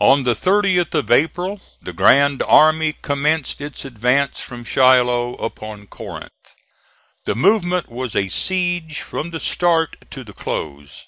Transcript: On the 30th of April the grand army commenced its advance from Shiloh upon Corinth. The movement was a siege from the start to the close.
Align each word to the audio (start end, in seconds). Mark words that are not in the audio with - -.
On 0.00 0.24
the 0.24 0.34
30th 0.34 0.94
of 0.94 1.12
April 1.12 1.60
the 1.80 1.92
grand 1.92 2.42
army 2.42 2.92
commenced 3.00 3.60
its 3.60 3.84
advance 3.84 4.40
from 4.40 4.64
Shiloh 4.64 5.34
upon 5.36 5.86
Corinth. 5.86 6.56
The 7.24 7.36
movement 7.36 7.88
was 7.88 8.16
a 8.16 8.26
siege 8.26 9.00
from 9.00 9.30
the 9.30 9.38
start 9.38 10.10
to 10.10 10.24
the 10.24 10.32
close. 10.32 11.06